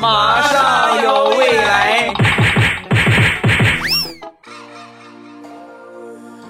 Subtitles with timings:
[0.00, 2.12] 马上有未来，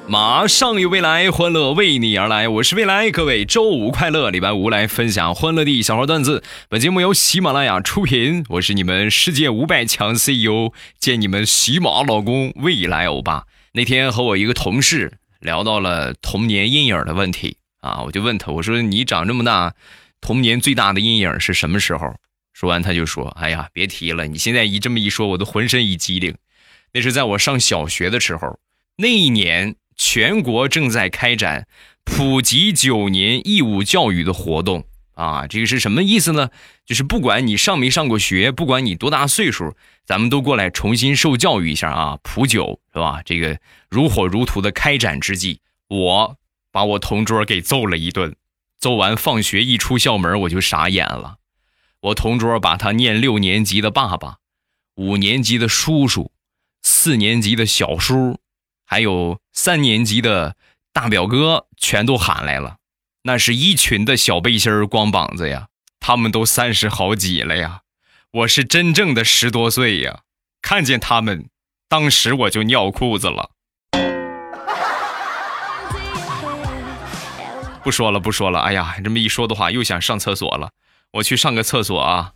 [0.09, 2.49] 马上有未来，欢乐为你而来。
[2.49, 4.31] 我是未来，各位周五快乐！
[4.31, 6.43] 礼拜五来分享欢乐的小花段子。
[6.71, 13.45] 本节目由喜马拉雅出品，我是你们世界五百强 CEO，见你们喜马老公未来欧巴。
[13.73, 19.75] 那天和我一个同事聊到了童年阴影的问题啊，我就问他，我说你长这么大，
[20.23, 22.15] 童年最大的阴影是什么时候？
[22.57, 26.35] 说完他就说：“哎呀，别提了，你现在一这么一说，我都浑身一激灵。
[26.95, 28.59] 那是在我上小学的时候，
[28.97, 31.69] 那一年全国正在开展
[32.03, 35.47] 普及九年义务教育的活动啊。
[35.47, 36.49] 这个是什么意思呢？
[36.87, 43.21] 就是不管你上没上过学，不管你多大岁数，咱们都过来重新受教育一下啊，普九是吧？
[43.27, 43.59] 这个
[43.91, 46.39] 如火如荼的开展之际，我
[46.73, 48.35] 把我同桌给揍了一顿，
[48.79, 51.37] 揍完放学一出校门，我就傻眼了。”
[52.07, 54.37] 我同桌把他念六年级的爸爸、
[54.95, 56.31] 五年级的叔叔、
[56.83, 58.39] 四年级的小叔，
[58.85, 60.55] 还有三年级的
[60.93, 62.77] 大表哥全都喊来了。
[63.23, 65.67] 那是一群的小背心、光膀子呀，
[65.99, 67.81] 他们都三十好几了呀，
[68.31, 70.21] 我是真正的十多岁呀。
[70.63, 71.49] 看见他们，
[71.89, 73.51] 当时我就尿裤子了。
[77.83, 78.61] 不说了，不说了。
[78.61, 80.71] 哎呀，这么一说的话，又想上厕所了。
[81.13, 82.33] 我去上个厕所啊！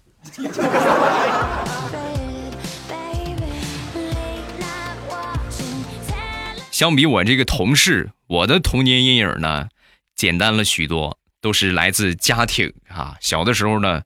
[6.70, 9.68] 相比我这个同事，我的童年阴影呢，
[10.16, 13.16] 简单了许多，都是来自家庭啊。
[13.20, 14.02] 小的时候呢，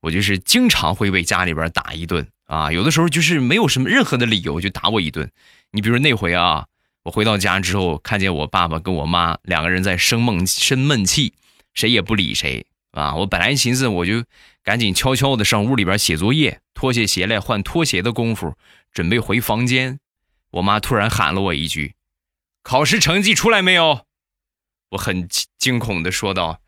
[0.00, 5.30] 我就是经常会被家里边打一顿啊，有的时候就是没有什么任何的理由就打我一顿。
[5.70, 6.66] 你比如那回啊，
[7.04, 11.34] 我回到家之后，看见我爸爸跟我妈两个人在生闷生闷气，
[11.74, 12.66] 谁也不理谁。
[12.96, 13.14] 啊！
[13.14, 14.24] 我本来寻思，我就
[14.64, 18.56] 赶紧悄悄的上屋里边写作业，脱下鞋来换拖鞋的功夫，
[18.90, 20.00] 准备回房间。
[20.52, 21.94] 我妈突然喊了我一句
[22.64, 24.00] ：“考试成绩出来没有？”
[24.92, 25.28] 我很
[25.58, 26.60] 惊恐的说道：“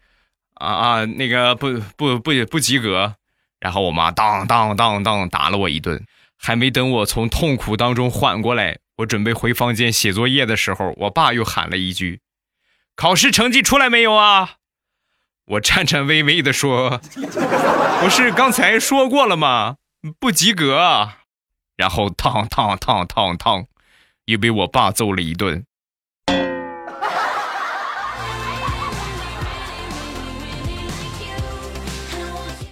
[0.54, 3.16] 啊啊，那个不不不不及格。”
[3.58, 6.04] 然后我妈当当当当打了我一顿。
[6.36, 12.20] 还没等我从痛苦当中缓过来，我准备回房间写作业的时候，我爸又喊了一句
[12.94, 14.56] ：“考试成绩出来没有啊？”
[15.50, 17.00] 我颤颤巍巍地说
[18.02, 19.76] ：“不是刚才说过了吗？
[20.20, 21.08] 不及格。”
[21.74, 23.64] 然后烫烫烫烫烫，
[24.26, 25.64] 又被我爸揍了一顿。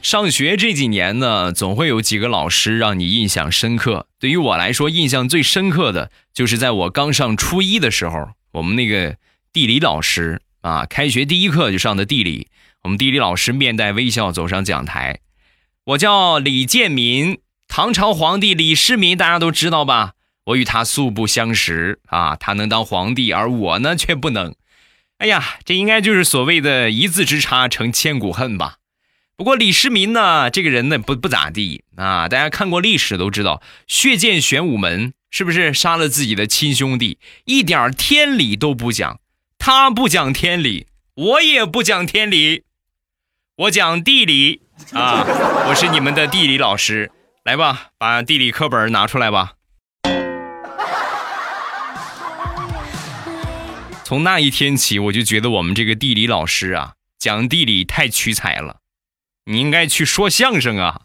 [0.02, 4.06] 上学这几年呢，总会有几个老师让你印象深刻。
[4.20, 9.16] 对于我来说，印象最深刻的就是在我刚上初一的时候，我们那个
[9.50, 12.48] 地理老师啊，开学第一课就上的地理。
[12.86, 15.18] 我们地理老师面带微笑走上讲台，
[15.86, 20.12] 我叫李建民，唐朝皇帝李世民，大家都知道吧？
[20.44, 24.54] 我与他素不相识啊，他能当皇帝，而我呢却不能。
[25.18, 28.76] 哎呀，这应该就是所谓的一字之差成千古恨吧？
[29.36, 39.18] 不过李世民呢，这个人呢不不咋地啊，大家看过历史都知道，血溅玄武门是不是杀了自己的亲兄弟，一点天理都不讲，
[39.58, 40.86] 他不讲天理，
[41.16, 42.62] 我也不讲天理。
[43.58, 44.60] 我讲地理
[44.92, 45.24] 啊，
[45.66, 47.10] 我是你们的地理老师，
[47.42, 49.54] 来吧，把地理课本拿出来吧。
[54.04, 58.80] 从那一天起，我就觉得我们这个地理老师啊，讲地理太屈才了，
[59.46, 61.00] 你应该去说相声啊。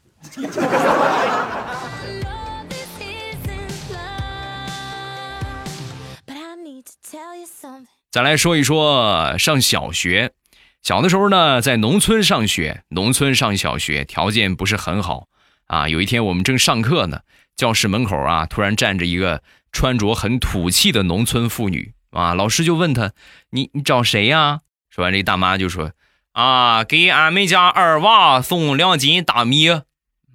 [8.12, 10.33] 再来说一说上小学。
[10.81, 15.28] 小的时候呢，在农村上学，农村上小学条件不是很好
[15.68, 15.88] 啊。
[15.88, 17.22] 有一天我们正上课呢，
[17.56, 22.34] 教室门口啊，突然站着一个穿着很土气的农村妇女啊。
[22.34, 23.14] 老师就问她
[23.52, 25.92] ：“你你找谁呀？”说完，这大妈就说
[26.34, 29.69] ：“啊，给俺们家二娃送两斤大米。”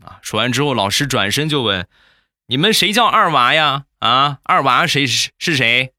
[0.01, 1.89] 啊，说完之后，老师转身就问
[2.47, 3.87] ：“你们谁叫二娃呀？
[3.99, 5.93] 啊，二娃谁是是谁？”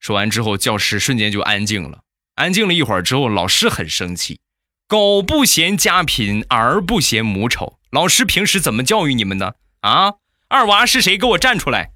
[0.00, 2.00] 说完之后，教室瞬间就安静了。
[2.40, 4.40] 安静了一会儿之后，老师很生气
[4.88, 7.78] ：“狗不嫌家贫，儿不嫌母丑。
[7.90, 10.14] 老师平时怎么教育你们的啊？
[10.48, 11.18] 二娃是谁？
[11.18, 11.90] 给我站出来！”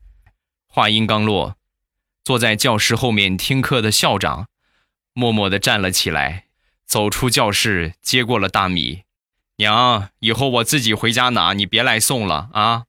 [0.68, 1.56] 话音刚落，
[2.22, 4.48] 坐在教室后面听课的校长
[5.14, 6.44] 默默地站了起来，
[6.84, 9.04] 走出教室，接过了大米。
[9.56, 12.82] 娘，以后我自己回家拿，你别来送了啊！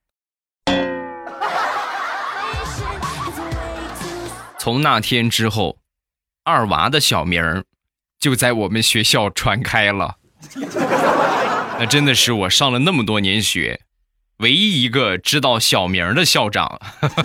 [4.58, 5.78] 从那天之后。
[6.46, 7.64] 二娃的小名儿
[8.20, 10.14] 就在我们学校传开了，
[11.80, 13.80] 那真的是我上了那么多年学，
[14.36, 16.80] 唯一一个知道小名的校长。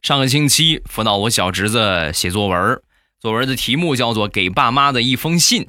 [0.00, 2.80] 上个星期辅导我小侄子写作文，
[3.20, 5.64] 作文的题目叫做《给爸妈的一封信》。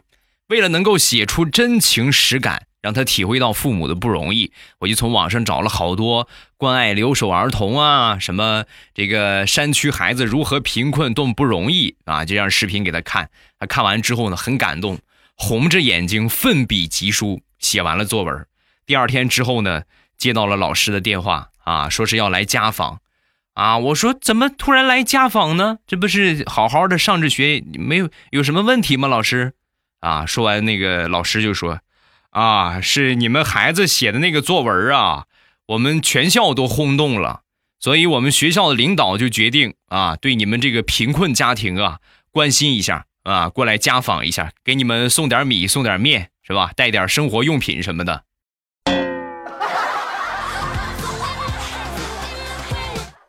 [0.47, 8.63] 为了能够写出真情实感，让他体会到父母的不容易，我就从网上找了好多关爱留守儿童啊，什么
[8.93, 13.29] 这个山区孩子如何贫困多么不容易啊，这样视频给他看。
[13.59, 14.99] 他看完之后呢，很感动，
[15.35, 18.47] 红着眼睛奋笔疾书，写完了作文。
[18.85, 19.83] 第二天之后呢，
[20.17, 23.01] 接到了老师的电话啊，说是要来家访。
[23.53, 23.79] 啊！
[23.79, 25.79] 我说怎么突然来家访呢？
[25.87, 29.09] 这不是好好的上着学，没有有什么问题吗？
[29.09, 29.53] 老师，
[29.99, 30.25] 啊！
[30.27, 31.79] 说完那个老师就说
[32.37, 35.25] ：“啊，是你们孩子写的那个作文啊，
[35.65, 37.41] 我们全校都轰动了，
[37.79, 41.97] 所以我们学校的领导就决定啊，对你们这个贫困家庭啊
[42.29, 46.69] 关心一下啊，过来家访一下，给你们送点米，送点面，是吧？
[46.75, 48.23] 带点生活用品什么的。”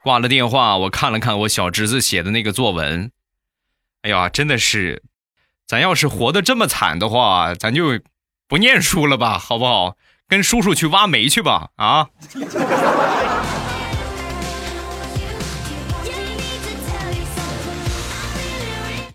[0.04, 3.10] 挂了电话，我看了看我小侄子写的那个作文，
[4.02, 5.02] 哎呀，真的是，
[5.66, 7.98] 咱要是活得这么惨的话，咱就
[8.48, 9.98] 不念书了吧，好不好？
[10.26, 12.08] 跟叔叔去挖煤去吧，啊！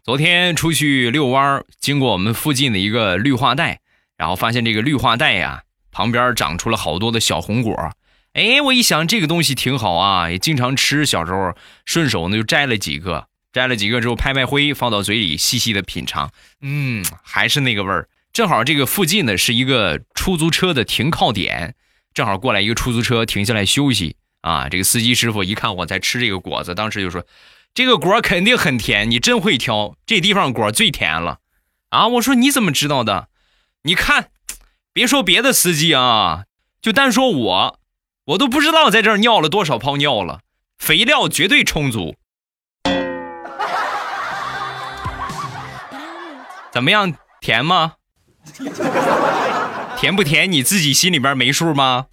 [0.03, 3.79] 昨天出去遛弯儿，经过我们附近的一个绿化带，
[4.17, 7.91] 然后发现这个绿化带呀，旁边长出了好多的小红果。
[8.33, 11.07] 哎，我一想这个东西挺好啊，也经常吃。
[11.07, 16.29] 小时候顺手呢就摘了几个，摘了几个之后拍拍灰，放到嘴里细细的品尝，
[16.61, 18.07] 嗯，还是那个味儿。
[18.33, 21.75] 正好这个附近呢是一个出租车的停靠点，
[22.15, 24.69] 正好过来一个出租车停下来休息啊。
[24.69, 27.23] 这个司机师傅一看我在吃这个果子，当时就说
[27.75, 31.41] ：“这个 果肯定很甜，你真会挑，这地方果最甜了。”
[31.89, 33.27] 啊，我说你怎么知道的？
[33.83, 34.29] 你看，
[34.91, 36.45] 别说别的司机啊，
[36.81, 37.79] 就单说我。
[38.25, 40.39] 我都不知道在这儿尿了多少泡尿了，
[40.79, 42.15] 肥料绝对充足。
[46.73, 47.93] 怎么样，甜吗？
[49.97, 50.51] 甜不甜？
[50.51, 52.07] 你自己心里边没数吗？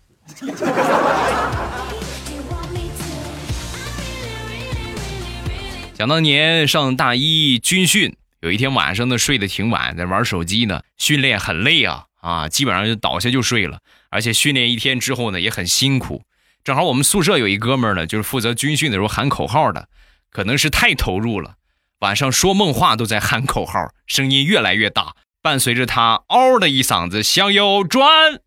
[5.94, 13.80] 想当年上大一军训，有一天晚上呢，睡得挺晚，在玩手机呢，训练很累啊啊，基本上就倒下就睡了。
[14.08, 16.22] 而且训练一天之后呢，也很辛苦。
[16.64, 19.88] 正好我们宿舍有一哥们儿呢，就是负责军训的时候喊口号的，
[20.30, 21.56] 可能是太投入了，
[21.98, 28.40] 晚上说梦话都在喊口号，声音越来越大，伴随着他嗷的一嗓子向右转。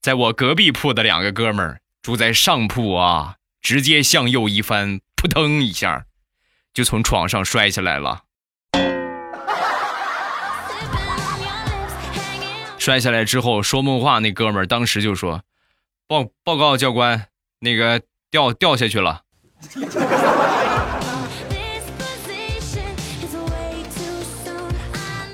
[0.00, 6.04] 在我隔壁铺的两个哥们儿住在上铺啊，直接向右一翻，扑腾一下，
[6.72, 8.22] 就从床上摔下来了。
[12.78, 15.42] 摔下来之后，说梦话那哥们儿当时就说
[16.08, 17.26] ：“报报告教官，
[17.58, 18.00] 那个
[18.30, 19.22] 掉掉下去了。”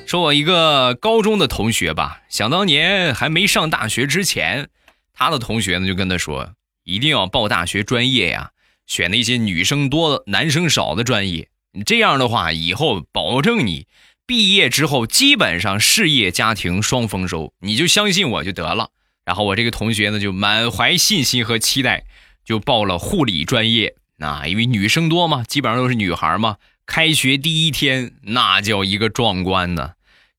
[0.06, 4.68] 说我一个高中的同学吧，想当年还没上大学之前，
[5.12, 6.54] 他的同学呢就跟他说
[6.84, 8.50] ：“一定要报大学专业呀，
[8.86, 11.48] 选那些女生多、男生少的专业。
[11.84, 13.86] 这样的话，以后保证你。”
[14.28, 18.90] 毕业之后，基本上事业家庭双丰收，你就相信我就得了。
[19.24, 22.04] 然后我这个同学呢，就满怀信心和期待，
[22.44, 23.94] 就报了护理专业。
[24.18, 26.56] 那因为女生多嘛，基本上都是女孩嘛。
[26.86, 29.92] 开学第一天，那叫一个壮观呢，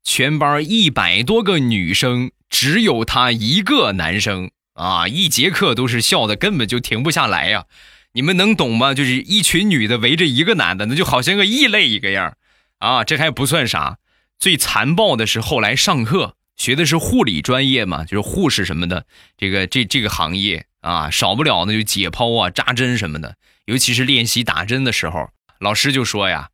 [0.08, 4.50] 全班一百多个女生，只有他一个男生。
[4.74, 7.66] 啊，一节课都是笑的，根本就停不下来呀。
[8.14, 8.94] 你们能懂吗？
[8.94, 12.38] 就是一群女的围着一个男的，那就好像个异类一个样
[12.80, 13.98] 啊，这还不算啥，
[14.40, 19.06] 最残暴的是后来上课学的是护理专业嘛，就是护士什么的，
[19.38, 20.66] 这个这这个行业。
[20.80, 23.36] 啊，少不了那就解剖啊、扎针什么的，
[23.66, 25.28] 尤其是练习打针的时候，
[25.60, 26.48] 老师就说呀：“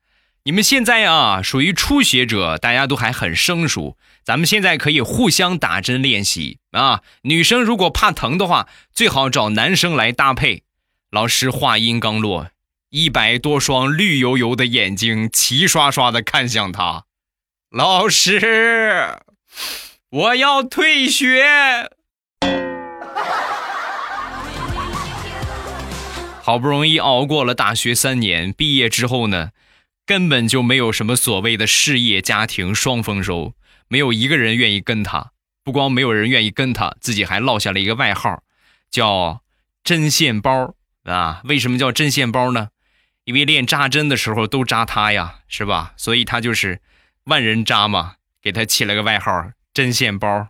[0.46, 3.96] 你们现在啊属于初学者，大家都还很生疏，
[4.26, 7.00] 咱们现在可以互相打针练习啊。
[7.22, 10.64] 女生如果怕疼的话，最好找男生来搭配。”
[11.10, 12.50] 老师话音刚落。
[12.90, 17.06] 一百多双绿油油的眼睛齐刷刷的看向他，
[17.72, 19.20] 老师，
[20.10, 21.90] 我要退学。
[26.42, 29.52] 好不容易熬过了大学三年，毕业之后呢，
[30.06, 33.54] 根本就没有什么所谓的事业家庭双丰收，
[33.88, 35.32] 没有一个人愿意跟他。
[35.64, 38.44] 不光没有人愿意跟他，自己还落下了一个外号，
[38.92, 39.42] 叫
[39.82, 41.42] “针线包”啊。
[41.46, 42.68] 为什么叫针线包呢？
[43.24, 45.94] 因为练扎针的时候都扎他呀，是吧？
[45.96, 46.82] 所以他就是
[47.24, 50.50] 万人扎嘛，给他起了个外号针线包。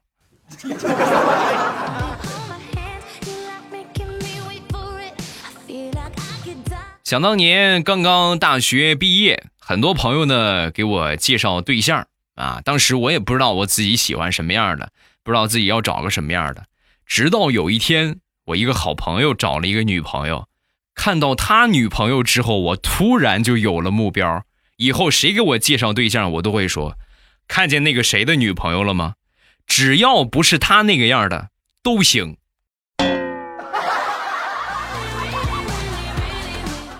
[7.03, 12.62] 想当年刚刚大学毕业，很多朋友呢给我介绍对象啊。
[12.63, 14.89] 当时我也不知道我自己喜欢什么样的，
[15.22, 16.63] 不知道自己要找个什么样的。
[17.05, 20.48] 直到有一天，我一个好朋友找了一个女朋友，
[20.95, 24.45] 看到他女朋友之后，我突然就有了目标。
[24.77, 26.98] 以后谁给我介绍对象，我都会说
[27.50, 29.15] ：“看见那个谁的女朋友了吗？
[29.67, 31.50] 只要不是他那个样的
[31.83, 32.38] 都行。”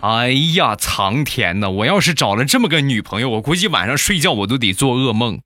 [0.04, 1.70] 哎呀，苍天呐！
[1.70, 5.40] 我要是找了这么个女朋友，我估计晚上睡觉我都得做噩梦。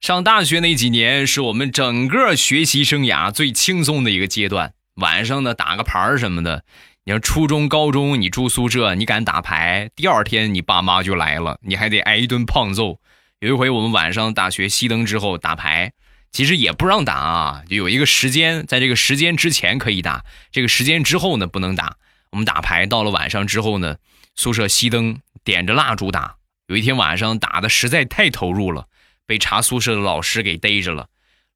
[0.00, 4.72] 上大学那几年是我们整个学习生涯最轻松的一个阶段。
[4.94, 6.64] 晚上呢，打个牌什么的。
[7.04, 13.00] 你说初中、高中，你住宿舍，你敢打牌，第二天你爸妈就来了，你还得挨一顿胖揍。
[13.40, 15.92] 有一回我们晚上大学熄灯之后打牌。
[16.32, 21.96] 其实也不让打啊，就有一个时间，在这个时间之前可以打，这个时间之后呢不能打。
[22.30, 23.96] 我们打牌到了晚上之后呢，
[24.36, 26.36] 宿舍熄灯，点着蜡烛打。
[26.68, 28.86] 有一天晚上打的实在太投入了，
[29.26, 31.08] 被查宿舍的老师给逮着了。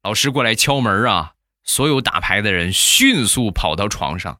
[0.03, 1.31] 老师过来敲门啊，
[1.63, 4.39] 所有打牌的人迅速跑到床上，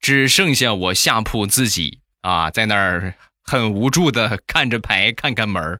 [0.00, 5.78] 只剩下我下铺自己啊，在那儿很无助的看着牌，看看门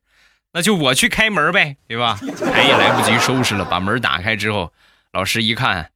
[0.57, 2.19] 那就我去开门呗，对吧？
[2.19, 4.73] 牌也来不及收拾了，把门打开之后，
[5.13, 5.93] 老师一看，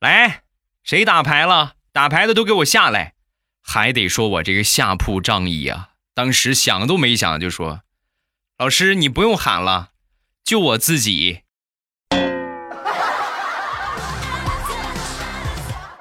[0.00, 0.42] 来，
[0.84, 1.76] 谁打牌了？
[1.90, 3.14] 打牌的都给我下来！
[3.62, 7.80] 还得说我这个下铺仗义啊，当时想都没想就说，
[8.58, 9.92] 老师你不用喊了，
[10.44, 11.40] 就我自己，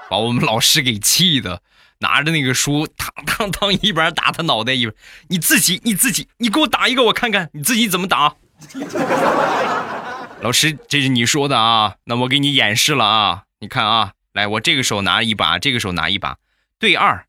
[0.10, 1.62] 把我们老师给气的。
[2.00, 4.94] 拿着那个书，当当当，一边打他脑袋一边，
[5.28, 8.36] 你自己你自己，你给我打一个我看看，你自己怎么打？
[10.42, 16.38] 老师，这是你说的啊，那我给你演示了啊，你看啊，来，我这个手拿一把，这个手拿一把，
[16.80, 17.26] 对二，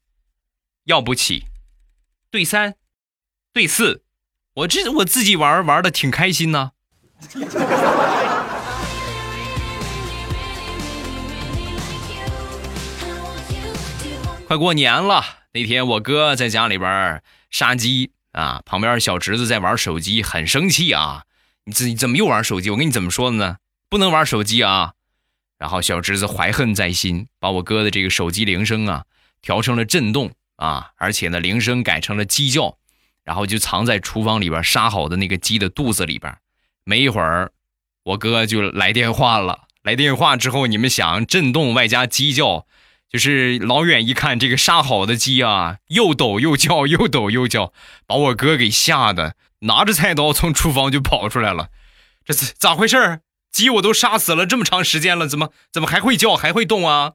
[0.85, 1.47] 要不起，
[2.31, 2.75] 对三，
[3.53, 4.05] 对四，
[4.55, 6.71] 我这我自己玩玩的挺开心呢。
[14.51, 21.23] 快过年了，那天我哥在家里边杀鸡啊，旁边小侄子在玩手机，很生气啊！
[21.67, 22.69] 你自己怎么又玩手机？
[22.71, 23.59] 我跟你怎么说的呢？
[23.89, 24.95] 不能玩手机啊！
[25.57, 29.05] 然后小侄子怀恨在心，把我哥的这个手机铃声啊
[29.41, 32.77] 调成了震动啊，而且呢铃声改成了鸡叫，
[33.23, 36.37] 然后就藏在厨房里边杀好的那个鸡的肚子里边。
[36.83, 37.53] 没一会儿，
[38.03, 39.69] 我哥就来电话了。
[39.85, 42.67] 来电话之后，你们想，震动外加鸡叫。
[43.11, 47.73] 就是老远一看，这个杀好的鸡啊，又抖又叫，又抖又叫，
[48.07, 51.71] 把我哥给吓得拿着菜刀从厨房就跑出来了。
[52.25, 57.15] 这是咋回事儿鸡我都杀死了这么长时间了，怎么怎么还会叫还会动啊？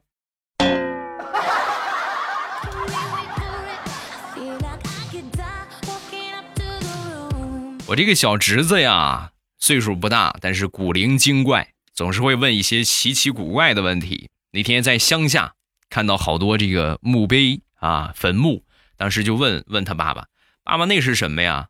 [7.86, 14.28] 我这个小侄子呀，岁数不大，但是古灵精怪，总是会问一些奇奇古怪的问题。
[14.52, 15.55] 那天在乡下。
[15.88, 18.64] 看到好多这个墓碑啊，坟墓，
[18.96, 20.26] 当时就问问他爸爸
[20.64, 21.68] ：“爸爸，那是什么呀？”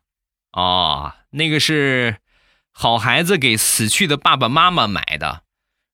[0.51, 2.17] 啊，那个是
[2.71, 5.43] 好孩子给死去的爸爸妈妈买的。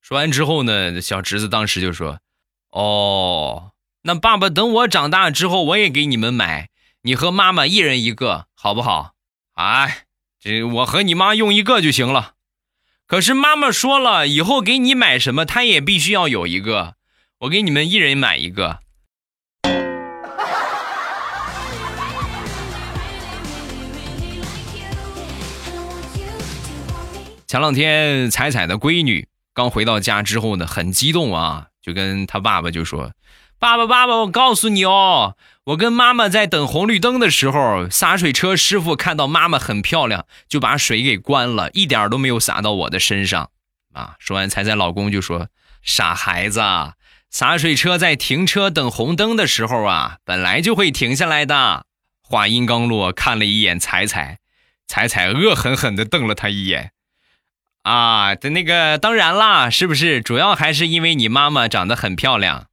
[0.01, 2.19] 说完之后呢，小侄子当时就说
[2.71, 3.71] ：“哦，
[4.03, 6.69] 那爸爸等我长大之后，我也给你们买，
[7.01, 9.13] 你和妈妈一人一个，好不好？”
[9.55, 10.05] 哎，
[10.39, 12.33] 这我和你妈用一个就行了。
[13.05, 16.95] 可是妈妈说了，以后给你买什么，她也必须要有一个。
[17.43, 18.79] 我给你们一人买一个。
[27.45, 33.11] 前两天彩彩的闺女刚回到家之后呢，很激动啊，就跟他爸爸就说
[33.59, 35.35] ：“爸爸，爸爸，我告诉你哦，
[35.65, 43.49] 我跟妈妈在等红绿灯的时候，洒水车师傅看到妈妈很漂亮，就把水给关了，一点都没有洒到我的身上。”
[43.91, 45.49] 啊，说完，彩彩老公就说
[45.83, 46.61] ：“傻孩子。”
[47.33, 51.83] 洒水车在停车等红灯的时候啊，本来就会停下来的。
[52.21, 54.37] 话音刚落，看了一眼彩彩，
[54.85, 56.91] 彩彩恶狠狠地瞪了他一眼。
[57.81, 60.21] 啊，的那个当然啦，是不是？
[60.21, 62.67] 主要还是因为你妈妈长得很漂亮。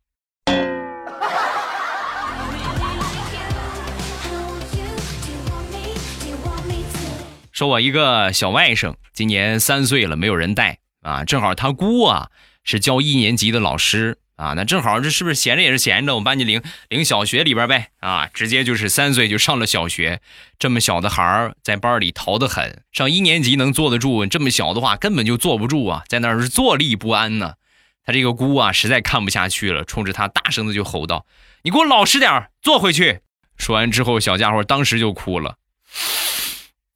[7.50, 11.24] 说我一个小外甥，今年三岁了，没有人带啊。
[11.24, 12.28] 正好他姑啊
[12.62, 14.18] 是教一年级的老师。
[14.40, 20.22] 啊，那正好这是不是闲着也是闲着，我把你领领小学里边呗啊，直接就是三岁就上了小学，
[20.58, 27.56] 这么小的孩儿在班里淘得很，上一年级能坐得住，这么小的话根本就坐不住啊，在那儿是坐立不安呢。
[28.02, 31.26] 他这个姑啊实在看不下去了，冲着他大声的就吼道
[31.62, 33.20] ：“你给我老实点坐回去！”
[33.58, 35.56] 说完之后，小家伙当时就哭了：“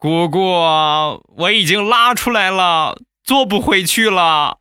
[0.01, 0.41] 姑姑，
[1.37, 4.57] 我已经拉出来了，坐不回去了。”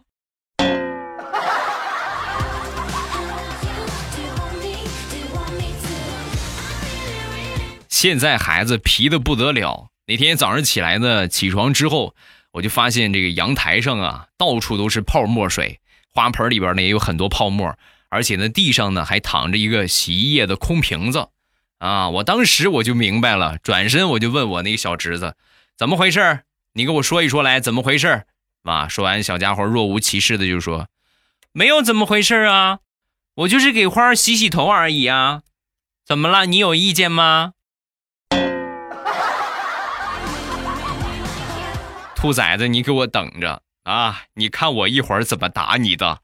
[7.93, 9.91] 现在孩子皮的不得了。
[10.07, 12.15] 那天早上起来呢，起床之后，
[12.51, 15.79] 我就发现这个阳台上啊，到处都是泡沫水，
[16.12, 17.77] 花盆里边呢也有很多泡沫，
[18.09, 21.27] 而且呢，地上呢还躺着一个洗衣液的空瓶子。
[21.77, 22.09] 啊！
[22.09, 25.35] 我当时我就明白了，转身我就问我那个小侄子，
[25.77, 26.39] 怎么回事？
[26.73, 28.23] 你给我说一说来，怎么回事？
[28.63, 28.88] 啊！
[28.88, 30.88] 说完，小家伙若无其事的就说
[31.53, 32.79] ：“没有怎么回事啊，
[33.35, 35.43] 我就是给花洗洗头而已啊，
[36.03, 36.47] 怎么了？
[36.47, 37.53] 你有意见吗？”
[42.23, 44.21] 兔崽子，你给我等着啊！
[44.35, 46.21] 你看我一会儿怎么打你的。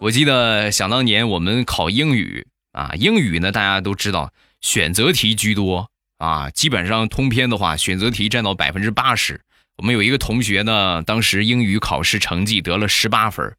[0.00, 9.40] 我记得想当年我们考英语啊，英语呢大家都知道选择题居多啊，基本上通篇的话选择题占到百分之八十。
[9.76, 13.54] 我们有一个同学呢，当时英语考试成绩得了十八分，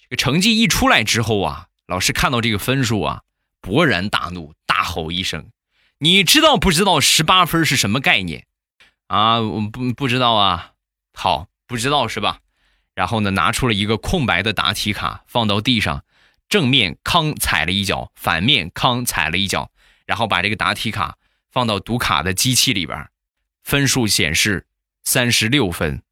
[0.00, 3.20] 这个成绩一出来之后啊，老师看到这个分数啊。
[3.64, 5.48] 勃然大怒，大吼一声
[5.96, 8.44] ：“你知道不知道十八分是什么概念？
[9.06, 10.72] 啊，我不不知道啊。
[11.14, 12.40] 好，不知道是吧？
[12.94, 16.04] 然后呢，拿出了一个空白的答题卡，放到地上，
[16.46, 19.70] 正面康踩了一脚，反面康踩了一脚，
[20.04, 21.16] 然后把这个答题卡
[21.50, 23.08] 放到读卡的机器里边，
[23.62, 24.66] 分数显示
[25.04, 26.02] 三十六分。”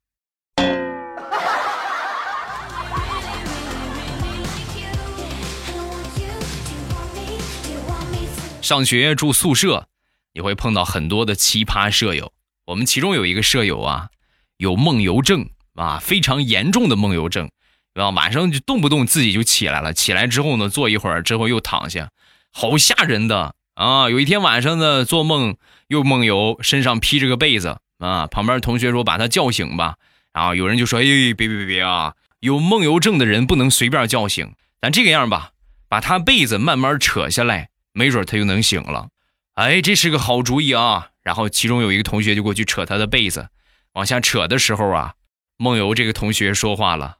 [8.62, 9.88] 上学住宿舍，
[10.32, 12.32] 你会碰到很多的奇葩舍友。
[12.64, 14.08] 我们其中有一个舍友啊，
[14.56, 17.50] 有梦游症啊，非常严重的梦游症，
[17.94, 22.10] 啊，晚上就动不动自己就起来了，起来之后呢，坐一会儿之后又躺下，
[22.52, 24.08] 好吓人的啊！
[24.08, 25.56] 有一天晚上呢，做梦
[25.88, 29.96] 又梦游，身上披着个被子啊，旁边同学说把他叫醒吧，
[30.32, 35.50] 然后有人就说，哎，别别别别啊，有梦游症的人不能随便叫醒，咱这个样吧，
[35.88, 37.70] 把他被子慢慢扯下来。
[37.92, 39.08] 没准他就能醒了，
[39.54, 41.08] 哎，这是个好主意啊！
[41.22, 43.48] 然后其中有一个同学就过去扯他的被子，
[43.92, 45.14] 往下扯的时候啊，
[45.56, 47.18] 梦游这个同学说话了：“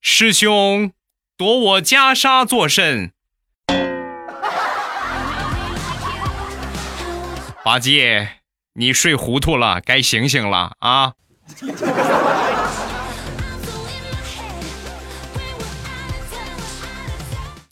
[0.00, 0.92] 师兄，
[1.36, 3.12] 夺我袈裟作甚？”
[7.64, 8.28] 八戒，
[8.74, 11.14] 你睡糊涂了，该醒醒了啊！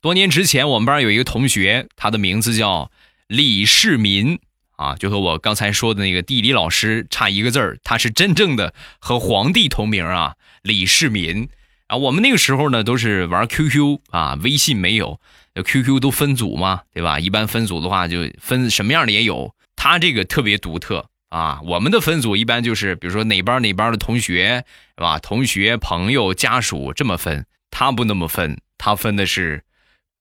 [0.04, 2.90] 多年之前，我们班有一个同学，他的名字叫
[3.26, 4.38] 李世民
[4.76, 11.48] 啊，就和我刚才说的那个地理老师差一个字儿，他是真正的和皇帝同名啊，李世民。
[11.86, 15.18] 啊，我们那个时候呢都是玩 QQ 啊，微信没有
[15.54, 17.18] ，QQ 都分组嘛，对吧？
[17.18, 21.62] 一般分组的话就分什么样的也有，他这个特别独特啊。
[21.64, 24.66] 我们的分组一般就是比如说哪班哪班的同学
[24.98, 25.18] 是吧？
[25.18, 29.64] 同学、朋友、家属这么分，他不那么分，他分的是。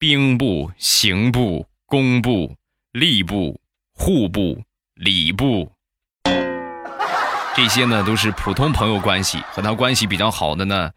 [0.03, 2.57] 兵部、刑部、工部、
[2.91, 3.61] 吏部、
[3.93, 4.61] 户部、
[4.95, 5.71] 礼部，
[7.55, 10.91] 这些呢都是普通朋友关系，和他关系比较好的呢，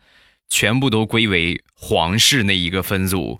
[0.48, 3.38] 全部都归为皇室那一个分组。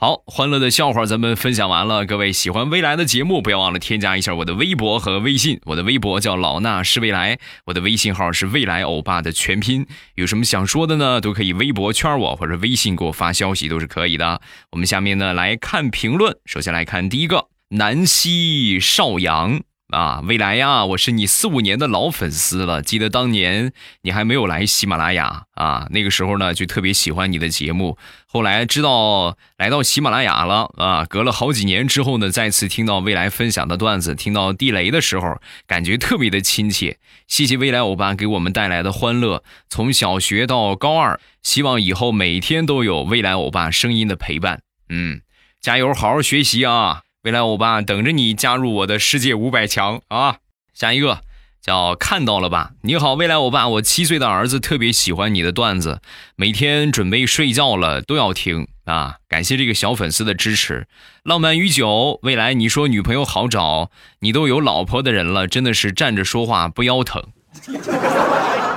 [0.00, 2.06] 好，欢乐的笑话咱们分享完了。
[2.06, 5.58] 各位喜欢未来的节目，不要忘了添加一下我的微博和微信。
[5.64, 9.84] 我的微博叫老衲是未来，我的微信号是未来欧巴的全拼。
[10.14, 11.20] 有什么想说的呢？
[11.20, 14.40] 都可以微博圈我，或者微信给我发消息都是可以的。
[14.70, 19.60] 我们下面呢来看评论，首先来看第一个，南溪少阳。
[19.88, 22.82] 啊，未来呀，我是你四五年的老粉丝了。
[22.82, 23.72] 记得当年
[24.02, 27.96] 你还没有来喜马拉雅啊，那个时候呢就特别喜欢你的节目。
[28.26, 36.98] 后来知道来到喜马拉雅了啊，隔了好几年之后呢，再次听到未来分享的段子，听到地雷的时候，感觉特别的亲切。
[37.26, 44.60] 谢谢未来欧巴给我们带来的欢乐，从小学到高二，希望以后每天都有未来欧巴声音的陪伴。
[44.90, 45.22] 嗯，
[45.62, 47.04] 加油，好好学习啊！
[47.28, 50.38] 未来欧巴等着你加入我的世界五百强啊！
[50.72, 51.20] 下一个
[51.60, 52.70] 叫看到了吧？
[52.80, 56.00] 你好，未来欧巴，我七岁的儿子特别喜欢你的段子，
[56.36, 59.16] 每天准备睡觉了都要听啊！
[59.28, 60.86] 感谢这个小粉丝的支持。
[61.22, 67.22] 浪漫与酒，未来你说女朋友好找，你都有老婆的人了，真的是站着说话不腰疼。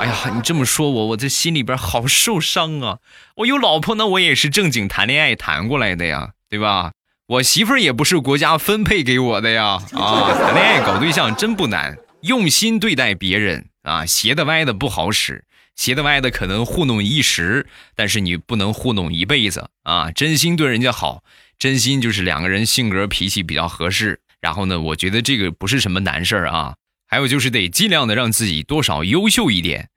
[0.02, 2.98] 哎呀，你这么说我，我这心里边好受伤啊！
[3.38, 6.92] 我有老婆，那我也是正经谈恋爱谈过来的呀，对吧？
[7.32, 9.82] 我媳妇儿也不是国家分配给我的呀！
[9.94, 15.46] 啊， 谈恋爱搞对象真不难，用心对待别人啊，斜的歪的不好使。
[15.78, 20.12] 斜的歪的可能糊弄一时，但是你不能糊弄一辈子啊！
[20.12, 21.24] 真心对人家好，
[21.58, 24.20] 真心就是两个人性格脾气比较合适。
[24.42, 26.74] 然后呢，我觉得这个不是什么难事儿啊。
[27.08, 29.88] 还有就是得尽量的让自己多少优秀一点。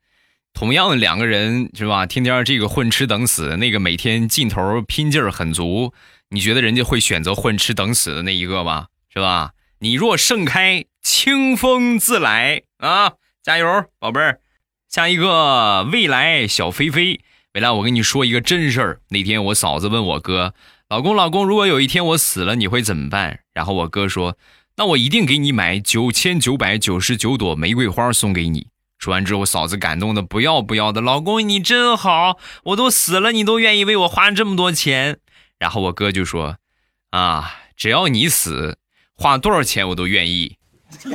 [0.55, 2.05] 同样两个人是吧？
[2.05, 5.93] 天天这个混吃等死，那个每天劲头拼劲儿很足，
[6.29, 8.87] 你觉得人家会选择混吃等死的那一个吗？
[9.13, 9.51] 是吧？
[9.79, 13.13] 你若盛开，清风自来啊！
[13.43, 14.39] 加油，宝贝儿。
[14.89, 17.19] 下一个未来小飞飞，
[17.53, 19.01] 未来我跟你说一个真事儿。
[19.09, 20.53] 那天我嫂子问我哥
[20.87, 24.37] ：“老公，老公，如果有一天我死了，你会怎么办？”然后我哥说
[24.77, 28.67] ：“那我一定给你买九千九百九十九朵玫瑰花送给你。”
[29.05, 35.19] 说完之后，嫂子感动的不要不要的：“老公你真好，我都死了，你都愿意为我花这么多钱。”
[35.59, 36.57] 然后我哥就说
[37.11, 38.79] ：“啊，只要你死，
[39.15, 40.57] 花多少钱我都愿意。”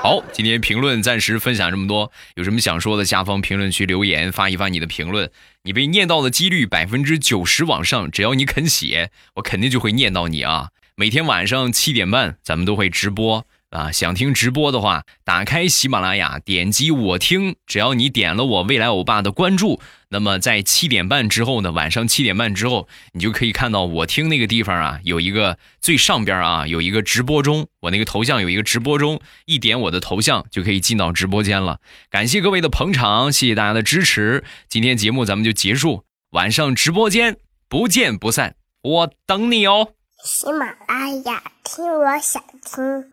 [0.00, 5.32] 好，今天评论暂时分享这么多，有什么想说的，下方评论区留言发一发你的评论，
[5.64, 10.68] 你被念到的几率百分之九十往上，只要你肯写，我肯定就会念到你啊。
[10.94, 13.44] 每天晚上七点半，咱们都会直播。
[13.72, 17.56] 啊，想听直播的话，打开喜马拉雅，点击我听。
[17.66, 19.80] 只要你点了我未来欧巴的关注，
[20.10, 31.80] 那么在七点半之后呢，晚上七点半之后，你就可以看到我听那个地方啊，有一个最上边啊，有一个直播中，我那个头像有一个直播中，一点我的头像就可以进到直播间了。
[32.10, 34.44] 感谢各位的捧场，谢谢大家的支持。
[34.68, 37.38] 今天节目咱们就结束，晚上直播间
[37.70, 39.94] 不见不散，我等你哦。
[40.22, 43.11] 喜马拉雅听，我想听。